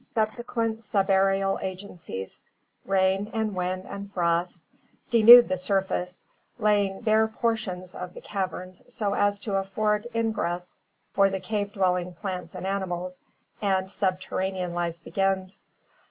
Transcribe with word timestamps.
Subsequent 0.15 0.79
subaerial 0.79 1.61
agencies— 1.61 2.49
rain 2.87 3.29
and 3.35 3.53
wind 3.53 3.85
and 3.85 4.11
frost— 4.11 4.63
denude 5.11 5.47
the 5.47 5.57
surface, 5.57 6.23
laying 6.57 7.01
bare 7.01 7.27
portions 7.27 7.93
of 7.93 8.15
the 8.15 8.21
caverns 8.21 8.81
so 8.91 9.13
as 9.13 9.39
to 9.41 9.57
afford 9.57 10.07
in 10.11 10.31
gress 10.31 10.81
for 11.13 11.29
the 11.29 11.39
cave 11.39 11.73
dwelling 11.73 12.15
plants 12.15 12.55
and 12.55 12.65
animals, 12.65 13.21
and 13.61 13.91
subterranean 13.91 14.73
life 14.73 14.97
begins. 15.03 15.65